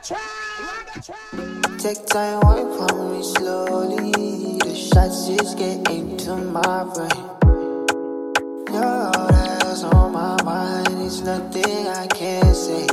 Take 0.00 0.16
time, 2.06 2.38
wipe 2.42 2.92
on 2.92 3.12
me 3.12 3.22
slowly. 3.22 4.58
The 4.58 4.74
shots 4.76 5.26
just 5.26 5.58
get 5.58 5.90
into 5.90 6.36
my 6.36 6.84
brain. 6.94 7.10
You're 8.72 8.84
all 8.84 9.26
that's 9.28 9.82
on 9.82 10.12
my 10.12 10.40
mind. 10.44 11.02
It's 11.04 11.22
nothing 11.22 11.88
I 11.88 12.06
can't 12.06 12.54
say. 12.54 12.86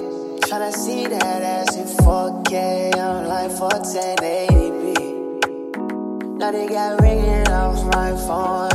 Tryna 0.50 0.74
see 0.74 1.06
that 1.06 1.44
ass 1.44 1.76
in 1.76 1.86
4K. 2.04 2.98
I'm 2.98 3.28
like 3.28 3.52
41080p. 3.52 6.40
Now 6.40 6.52
they 6.52 6.68
got 6.68 7.00
ringing 7.02 7.48
off 7.50 7.86
my 7.94 8.16
phone. 8.26 8.75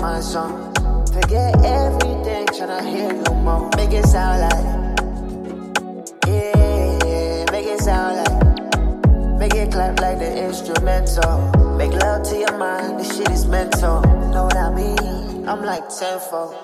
My 0.00 0.20
zone. 0.20 0.72
Forget 1.12 1.54
everything, 1.64 2.46
tryna 2.56 2.80
hear 2.88 3.12
you 3.12 3.34
more. 3.44 3.68
Make 3.76 3.92
it 3.92 4.06
sound 4.06 4.40
like, 4.40 4.64
yeah, 6.26 7.44
make 7.52 7.66
it 7.66 7.80
sound 7.80 8.16
like. 8.16 9.38
Make 9.38 9.54
it 9.54 9.72
clap 9.72 10.00
like 10.00 10.18
the 10.18 10.46
instrumental. 10.46 11.76
Make 11.76 11.92
love 11.92 12.22
to 12.28 12.38
your 12.38 12.58
mind, 12.58 13.00
this 13.00 13.16
shit 13.16 13.30
is 13.30 13.46
mental. 13.46 14.00
Know 14.32 14.44
what 14.44 14.56
I 14.56 14.74
mean? 14.74 15.48
I'm 15.48 15.62
like 15.62 15.88
tenfold. 15.88 16.54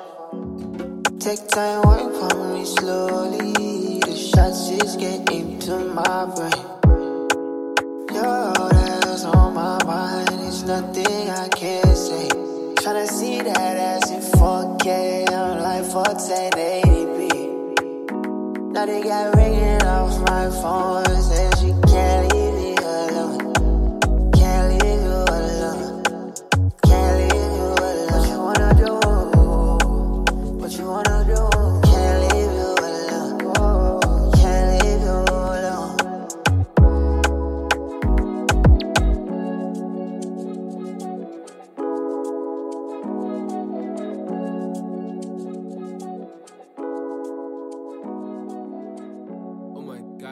Take 1.21 1.49
time, 1.49 1.83
wipe 1.83 2.33
on 2.33 2.55
me 2.55 2.65
slowly. 2.65 4.01
The 4.01 4.17
shots 4.17 4.71
just 4.71 5.01
get 5.01 5.31
into 5.33 5.77
my 5.93 6.27
brain. 6.37 6.65
All 8.25 8.69
that's 8.71 9.25
on 9.25 9.55
my 9.55 9.83
mind. 9.85 10.29
It's 10.47 10.63
nothing 10.63 11.31
I 11.31 11.49
say. 11.57 11.66
Tryna 12.87 13.09
see 13.09 13.43
that 13.43 13.77
ass 13.77 14.11
in 14.13 14.21
4K, 14.21 15.29
I'm 15.33 15.59
like 15.59 15.83
1080p. 15.83 17.27
Now 18.71 18.87
they 18.87 19.03
got 19.03 19.35
ringing 19.35 19.83
off 19.83 20.21
my 20.21 20.49
phone, 20.63 21.05
says 21.21 21.59
she 21.59 21.75
can't 21.91 22.33
leave 22.33 22.55
me 22.55 22.77
alone. 22.77 23.39
Can't 24.31 24.69
leave 24.71 25.03
you 25.03 25.19
alone. 25.35 26.33
Can't 26.85 27.17
leave 27.19 27.35
you 27.59 27.75
alone. 27.75 28.07
What 28.13 28.23
you 28.31 28.39
wanna 28.39 28.71
do? 28.79 28.93
What 30.61 30.73
you 30.79 30.87
wanna 30.87 31.25
do? 31.27 31.46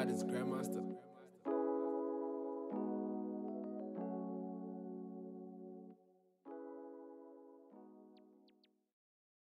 God 0.05 0.13
Grandmaster. 0.23 1.04